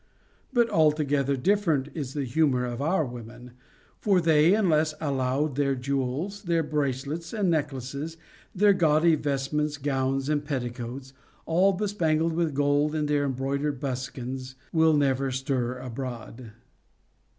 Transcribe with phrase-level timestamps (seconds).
[0.51, 3.51] But altogether different is the humor of our women;
[3.99, 8.17] for they, unless allowed their jewels, their bracelets, and necklaces,
[8.55, 11.13] their gaudy vestments, gowns, and petticoats,
[11.45, 16.51] all bespangled with gold, and their embroidered buskins, will never stir abroad.